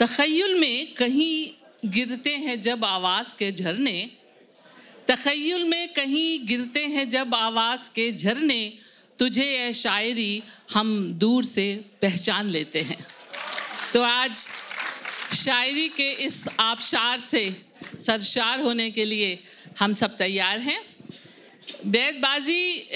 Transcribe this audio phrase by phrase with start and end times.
[0.00, 1.50] तखयल में कहीं
[1.90, 4.10] गिरते हैं जब आवाज़ के झरने,
[5.08, 8.72] तखयल में कहीं गिरते हैं जब आवाज़ के झरने,
[9.18, 10.42] तुझे यह शायरी
[10.72, 13.06] हम दूर से पहचान लेते हैं।
[13.92, 14.36] तो आज
[15.34, 17.56] शायरी के इस आबशार से
[18.00, 19.38] सरशार होने के लिए
[19.80, 20.80] हम सब तैयार हैं।
[21.86, 22.88] बैतबाजी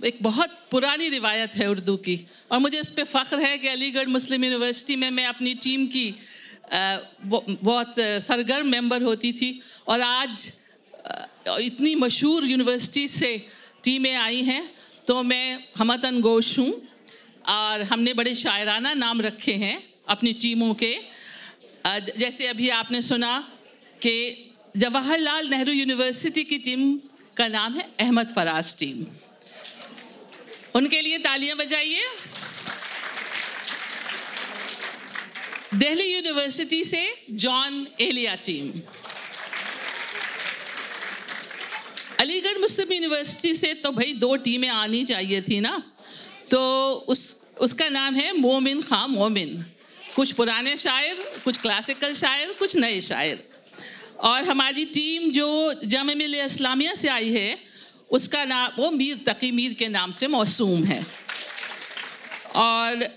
[0.00, 2.16] एक बहुत पुरानी रिवायत है उर्दू की।
[2.50, 6.14] और मुझे इस पर फ़ख्र है कि अलीगढ़ मुस्लिम यूनिवर्सिटी में मैं अपनी टीम की
[6.72, 10.52] बहुत सरगर्म मेंबर होती थी और आज
[11.60, 13.30] इतनी मशहूर यूनिवर्सिटी से
[13.84, 14.64] टीमें आई हैं।
[15.06, 16.70] तो मैं हमतन गोश हूँ
[17.48, 19.76] और हमने बड़े शायराना नाम रखे हैं
[20.08, 20.94] अपनी टीमों के।
[22.18, 23.38] जैसे अभी आपने सुना
[24.02, 24.14] कि
[24.76, 26.96] जवाहरलाल नेहरू यूनिवर्सिटी की टीम
[27.36, 29.04] का नाम है अहमद फराज टीम।
[30.74, 32.04] उनके लिए तालियाँ बजाइए।
[35.74, 38.70] दिल्ली यूनिवर्सिटी से जॉन एलिया टीम।
[42.20, 45.72] अलीगढ़ मुस्लिम यूनिवर्सिटी से तो भाई दो टीमें आनी चाहिए थी ना।
[46.50, 46.60] तो
[47.08, 49.64] उस, उसका नाम है मोमिन खां मोमिन।
[50.16, 53.48] कुछ पुराने शायर, कुछ क्लासिकल शायर, कुछ नए शायर।
[54.20, 55.48] और हमारी टीम जो
[55.84, 57.73] जाम मिल इस्लामिया से आई है
[58.10, 61.06] उसका नाम, वो मीर तकी मीर के नाम से मौसूम है।
[62.56, 63.08] और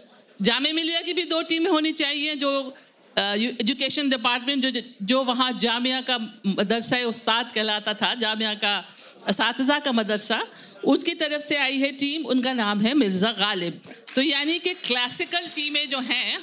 [0.41, 2.75] जाम मिलिया की भी दो टीमें होनी चाहिए, जो
[3.19, 8.85] एजुकेशन डिपार्टमेंट, जो जो वहाँ जामिया का मदरसा उस्ताद कहलाता था, जामिया का
[9.29, 10.47] इस का मदरसा,
[10.85, 13.81] उसकी तरफ़ से आई है टीम, उनका नाम है मिर्ज़ा गालिब।
[14.15, 16.39] तो यानी कि क्लासिकल टीमें जो हैं,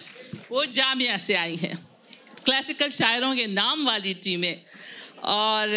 [0.51, 1.89] वो जामिया से आई हैं।
[2.45, 4.61] क्लासिकल शायरों के नाम वाली टीमें।
[5.25, 5.69] और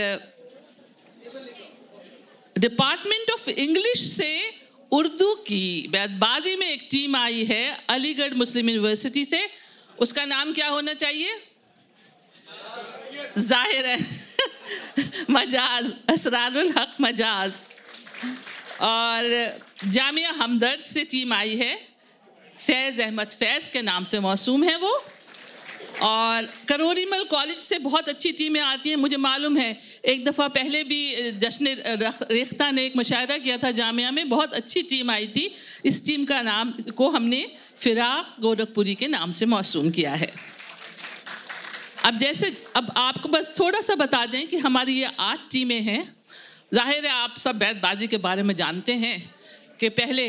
[2.58, 4.54] डिपार्टमेंट ऑफ़ इंग्लिश से
[4.92, 9.50] उर्दू की बैतबाजी में एक टीम आई है, अलीगढ़ मुस्लिम यूनिवर्सिटी से।
[10.00, 11.42] उसका नाम क्या होना चाहिए?
[13.38, 13.98] ज़ाहिर है।
[15.32, 17.54] मजाज, असरारुल हक मजाज।
[18.82, 21.76] और जामिया हमदर्द से टीम आई है।
[22.68, 25.06] फैज़ अहमद फैज़ के नाम से मौसूम है वो।
[26.02, 30.84] और करोरीमल कॉलेज से बहुत अच्छी टीमें आती हैं। मुझे मालूम है एक दफ़ा पहले
[30.84, 31.68] भी जश्न
[32.32, 35.50] रेख्ता ने एक मुशायरा किया था जामिया में। बहुत अच्छी टीम आई थी।
[35.86, 37.46] इस टीम का नाम, को हमने
[37.76, 40.32] फ़िराक गोरखपुरी के नाम से मौसूम किया है।
[42.06, 46.02] अब जैसे, अब आपको बस थोड़ा सा बता दें कि हमारी ये आठ टीमें हैं।
[46.74, 49.18] ज़ाहिर है आप सब बैतबाजी के बारे में जानते हैं
[49.80, 50.28] कि पहले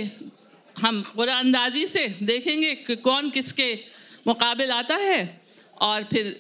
[0.77, 3.73] हम पूरा अंदाजी से देखेंगे कि कौन किसके
[4.27, 5.41] मुकाबल आता है
[5.81, 6.37] और फिर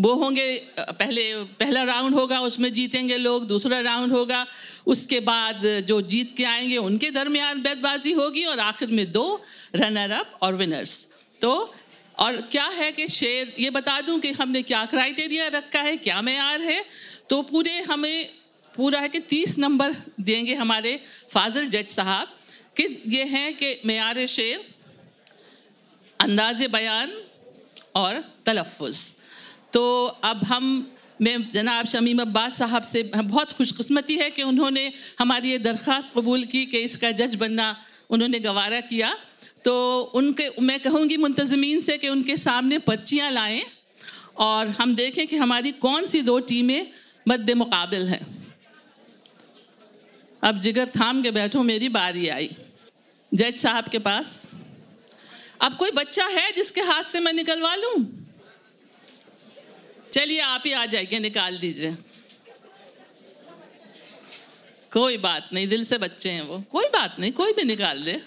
[0.00, 4.46] वो होंगे पहले, पहला राउंड होगा, उसमें जीतेंगे लोग, दूसरा राउंड होगा,
[4.86, 9.42] उसके बाद जो जीत के आएँगे, उनके दरमियान बैतबाजी होगी और आखिर में दो
[9.76, 11.08] रनर अप और विनर्स
[11.42, 11.74] तो
[12.18, 16.22] और क्या है कि शेर, ये बता दूँ कि हमने क्या क्राइटेरिया रखा है, क्या
[16.22, 16.84] मैार है?
[17.30, 18.30] तो पूरे हमें,
[18.76, 21.00] पूरा है कि तीस नंबर देंगे हमारे
[21.30, 22.28] फाजिल जज साहब,
[22.76, 24.64] कि ये हैं कि मैार शेर
[26.20, 27.12] अंदाज बयान
[27.94, 29.13] और तलफ़
[29.74, 30.64] तो अब हम,
[31.22, 36.44] मैं जनाब शमीम अब्बास साहब से बहुत खुशकस्मती है कि उन्होंने हमारी ये दरख्वास्त कबूल
[36.44, 37.66] की कि इसका जज बनना
[38.10, 39.14] उन्होंने गवारा किया।
[39.64, 39.74] तो
[40.14, 43.62] उनके, मैं कहूँगी मुंतज़मीन से कि उनके सामने पर्चियाँ लाएँ
[44.38, 46.90] और हम देखें कि हमारी कौन सी दो टीमें
[47.28, 48.24] मद्द मुकाबल हैं।
[50.42, 52.50] अब जिगर थाम के बैठो, मेरी बारी आई।
[53.32, 54.54] जज साहब के पास,
[55.60, 58.23] अब कोई बच्चा है जिसके हाथ से मैं निकलवा लूँ?
[60.14, 61.96] चलिए आप ही आ जाइए, निकाल दीजिए।
[64.92, 68.22] कोई बात नहीं, दिल से बच्चे हैं वो। कोई बात नहीं, कोई भी निकाल दे।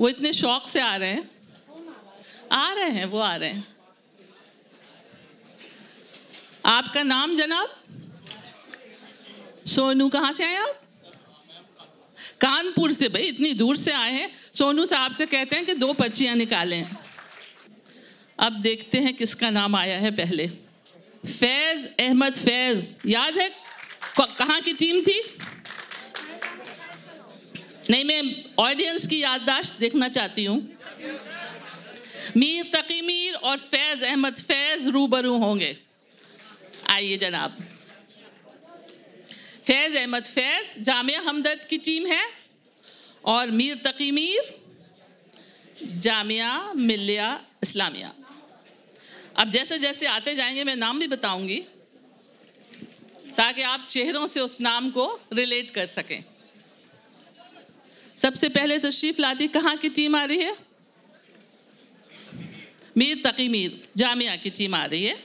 [0.00, 1.30] वो इतने शौक से आ रहे हैं।
[2.52, 3.76] आ रहे हैं, वो आ रहे हैं।
[6.66, 7.84] आपका नाम जनाब?
[9.66, 10.82] सोनू, कहाँ से आए आप?
[12.40, 15.92] कानपुर से, भाई, इतनी दूर से आए हैं। सोनू साहब से कहते हैं कि दो
[15.92, 16.88] पर्चियाँ निकालें।
[18.38, 20.61] अब देखते हैं किसका नाम आया है पहले।
[21.26, 23.48] फैज़ अहमद फैज़, याद है?
[24.20, 25.20] कहाँ की टीम थी?
[27.90, 30.58] नहीं, मैं ऑडियंस की याददाश्त देखना चाहती हूँ।
[32.36, 35.76] मीर तकी मीर और फैज़ अहमद फैज़ रूबरू होंगे।
[36.86, 37.56] आइए जनाब।
[39.64, 42.24] फैज़ अहमद फैज़, जामिया हमदर्द की टीम है
[43.24, 44.58] और मीर तकी मीर,
[45.82, 48.12] जामिया मिलिया इस्लामिया।
[49.36, 51.58] अब जैसे जैसे आते जाएँगे, मैं नाम भी बताऊँगी,
[53.36, 56.22] ताकि आप चेहरों से उस नाम को रिलेट कर सकें।
[58.18, 60.56] सबसे पहले तशरीफ़ लाती कहाँ की टीम आ रही है?
[62.96, 65.16] मीर तकी मीर, जामिया की टीम आ रही है।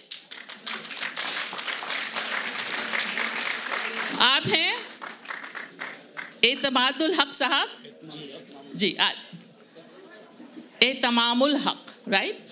[4.19, 4.73] आप हैं?
[6.43, 7.77] एतमादुल हक साहब?
[8.75, 8.95] जी
[10.83, 12.45] एतमामुल हक राइट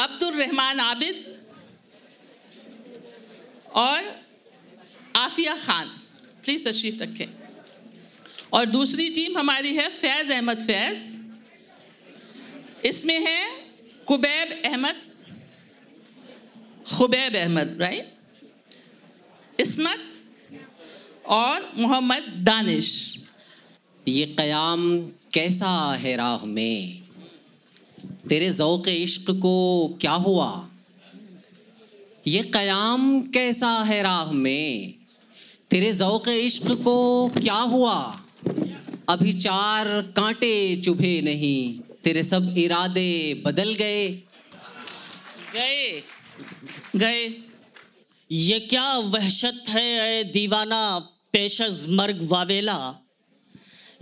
[0.00, 1.16] अब्दुल रहमान आबिद
[3.74, 4.02] और
[5.16, 5.88] आफिया खान।
[6.44, 7.28] प्लीज़ तशरीफ़ रखें।
[8.52, 11.02] और दूसरी टीम हमारी है फैज़ अहमद फैज़।
[12.84, 13.40] इसमें है
[14.06, 15.02] कुबैब अहमद।
[16.88, 20.08] खुबैब अहमद राइट इसमत
[21.26, 22.88] और मोहम्मद दानिश।
[24.08, 24.98] ये क़याम
[25.34, 26.99] कैसा है राह में?
[28.28, 30.68] तेरे ज़ौक़ इश्क को क्या हुआ?
[32.26, 34.94] ये क़याम कैसा है राह में?
[35.70, 38.24] तेरे ज़ौक़ इश्क को क्या हुआ?
[39.08, 44.08] अभी चार कांटे चुभे नहीं तेरे सब इरादे बदल गए।
[45.54, 46.02] गए
[46.96, 47.34] गए।
[48.30, 50.98] ये क्या वहशत है ए दीवाना
[51.32, 52.94] पेशज मर्ग वावेला?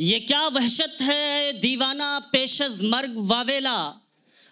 [0.01, 3.79] ये क्या वहशत है दीवाना पेशज मर्ग वावेला?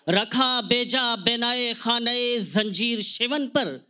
[0.09, 3.87] रखा बेजा बेनाए खाने जंजीर शिवन पर।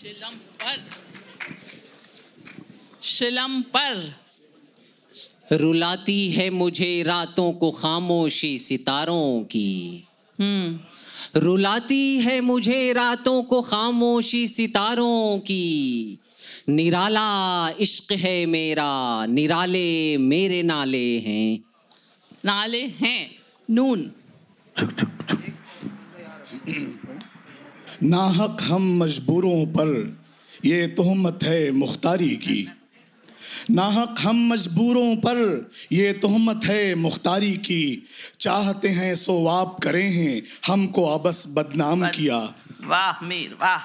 [0.00, 0.90] शिलम पर।
[3.02, 4.16] शिलम पर।
[5.52, 10.04] रुलाती है मुझे रातों को खामोशी सितारों की।
[10.40, 10.80] हम्म।
[11.40, 16.18] रुलाती है मुझे रातों को खामोशी सितारों की।
[16.68, 21.64] निराला इश्क है मेरा निराले मेरे नाले हैं।
[22.44, 23.38] नाले हैं
[23.70, 24.12] नून।
[28.02, 30.20] नाहक हम मजबूरों पर
[30.64, 32.68] ये तहमत है मुख्तारी की।
[33.70, 38.06] नाहक हम मजबूरों पर ये तहमत है मुख्तारी की।
[38.40, 43.80] चाहते हैं सो आप करें हैं हमको अबस बदनाम किया। वाह मीर वाह।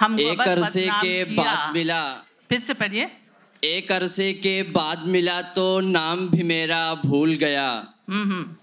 [0.00, 2.12] हम एक अरसे के बाद मिला।
[2.48, 3.08] फिर से पढ़िए।
[3.64, 7.70] एक अरसे के बाद मिला तो नाम भी मेरा भूल गया।
[8.10, 8.56] हम्म हम्म।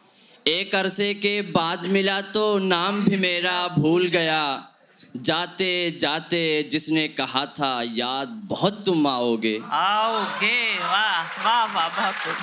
[0.48, 4.70] एक अरसे के बाद मिला तो नाम भी मेरा भूल गया।
[5.16, 6.42] जाते जाते
[6.72, 10.80] जिसने कहा था याद बहुत तुम आओगे। आओगे?
[10.80, 12.36] वाह वाह वाह बहुत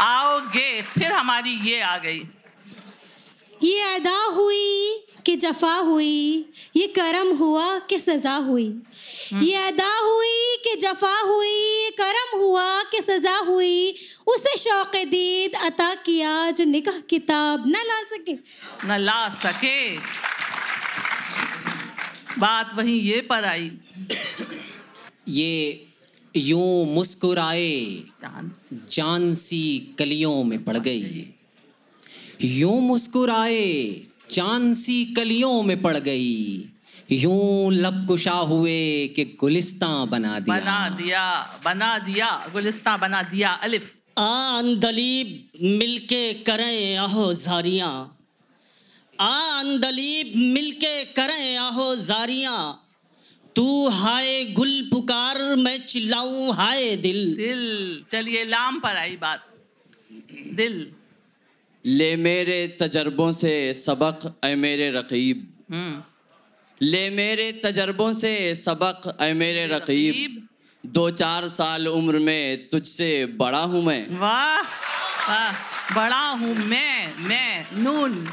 [0.00, 2.22] आओगे फिर हमारी ये आ गई।
[3.62, 6.44] ये अदा हुई। कि जफा हुई
[6.76, 8.82] ये करम हुआ कि सजा हुई।
[9.42, 13.94] ये अदा हुई कि जफा हुई ये करम हुआ कि सजा हुई।
[14.26, 18.32] उसे शौक दीद अता किया जो निकाह किताब न ला सके।
[18.86, 19.96] न ला सके।
[22.38, 23.70] बात वहीं ये पर आई।
[25.28, 25.86] ये
[26.36, 27.84] यूँ मुस्कुराए
[28.22, 28.52] जान
[28.92, 31.34] जान सी कलियों में पड़ गई।
[32.42, 36.70] यूँ मुस्कुराए चाँद सी कलियों में पड़ गई।
[37.12, 43.50] यूँ लब कुशा हुए कि गुलिस्तां बना दिया। बना दिया बना दिया गुलिस्तां बना दिया
[43.52, 48.18] अलिफ। आ अंदलीब मिलके करें आहो जारियाँ।
[49.20, 52.80] आ अंदलीब मिलके करें आहो जारियाँ।
[53.56, 59.46] तू हाय गुल पुकार मैं चिल्लाऊं हाय दिल। दिल चलिए लाम पर आई बात।
[60.52, 60.92] दिल।
[61.86, 66.02] ले मेरे तजर्बों से सबक ऐ मेरे रकीब। हम्म।
[66.86, 70.48] ले मेरे तजर्बों से सबक ऐ मेरे रकीब।
[70.86, 74.60] दो चार साल उम्र में तुझसे बड़ा हूँ मैं। वाह
[75.28, 75.52] वाह
[75.94, 78.28] बड़ा हूँ मैं मैं नून।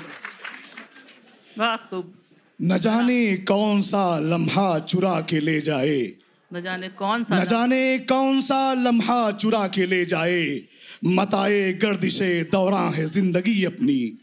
[1.57, 2.13] बहुत खूब।
[2.61, 6.13] न जाने कौन सा लम्हा चुरा के ले जाए।
[6.53, 10.61] न जाने कौन सा न जाने कौन सा लम्हा चुरा के ले जाए।
[11.05, 14.17] मताए गर्दिशे दौरां है ज़िंदगी अपनी।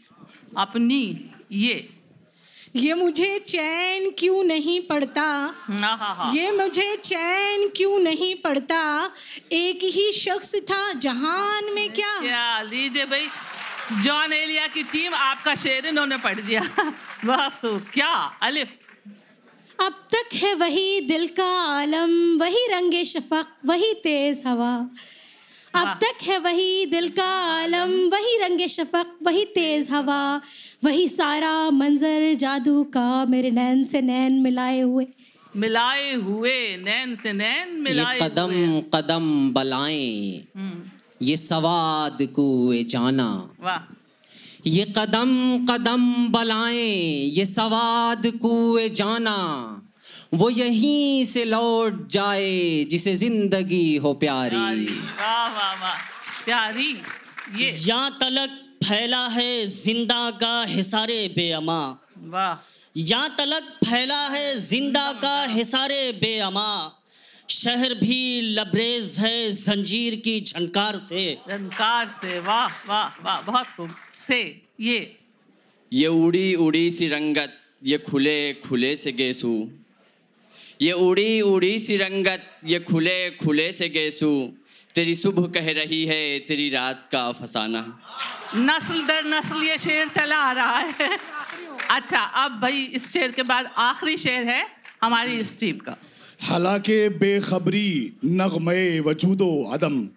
[0.57, 1.01] अपनी
[1.51, 1.89] ये।
[2.75, 5.21] ये मुझे चैन क्यों नहीं पड़ता?
[5.69, 9.11] हा हा हा। ये मुझे चैन क्यों नहीं पड़ता?
[9.51, 12.19] एक ही शख्स था जहान में क्या?
[12.19, 13.27] क्या लीजिए भाई
[14.03, 16.61] जॉन एलिया की टीम आपका शेर इन्होंने पढ़ दिया।
[17.25, 18.67] बहुत खूब क्या अलिफ।
[19.81, 24.73] अब तक है वही दिल का आलम वही रंगे शफक वही तेज हवा।
[25.73, 30.21] अब तक है वही दिल का आलम वही रंगे शफक वही तेज हवा
[30.83, 35.05] वही सारा मंजर जादू का मेरे नैन से नैन मिलाए हुए।
[35.53, 40.81] मिलाए हुए नैन से नैन ये मिलाए कदम हुए कदम बलाएँ हम्म,
[41.21, 43.29] ये सवाद कुए जाना।
[43.61, 43.79] वाह।
[44.67, 46.01] ये कदम कदम
[46.31, 49.35] बलाएँ ये सवाद कुए जाना
[50.33, 55.95] वो यहीं से लौट जाए जिसे ज़िंदगी हो प्यारी। वाह वाह वाह
[56.45, 56.91] प्यारी
[57.57, 58.49] ये। यहाँ तलक
[58.83, 61.81] फैला है ज़िंदा का हिसारे बेअमा।
[62.27, 62.53] वाह।
[62.95, 66.69] या तलक फैला है ज़िंदा का। हिसारे बेअमा।
[67.49, 73.95] शहर भी लबरेज है जंजीर की झनकार से। झनकार से वाह वाह वाह बहुत खूब।
[74.27, 74.39] से
[74.79, 75.17] ये।
[75.91, 77.53] ये उड़ी उड़ी सी रंगत
[77.83, 79.53] ये खुले खुले से गेसू।
[80.81, 84.31] ये उड़ी उड़ी सी रंगत ये खुले खुले से गेसू।
[84.95, 87.81] तेरी सुबह कह रही है तेरी रात का फसाना।
[88.55, 91.17] नस्ल दर नस्ल ये शेर चला आ रहा है।
[91.89, 94.65] अच्छा अब भाई इस शेर के बाद आखिरी शेर है
[95.01, 95.97] हमारी इस टीम का।
[96.39, 100.09] हालाँकि बेखबरी नगमे वजूदो अदम।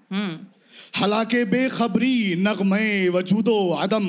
[0.97, 4.07] हालाँकि बेखबरी नगमे वजूदो अदम।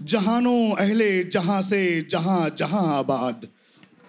[0.00, 3.48] जहानो अहले जहाँ से जहाँ जहाँ आबाद।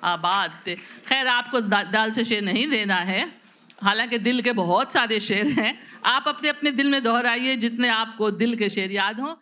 [0.03, 0.75] आबाद।
[1.07, 3.31] खैर आपको दाल से शेर नहीं देना है।
[3.83, 8.31] हालाँकि दिल के बहुत सारे शेर हैं। आप अपने अपने दिल में दोहराइए जितने आपको
[8.31, 9.35] दिल के शेर याद हों।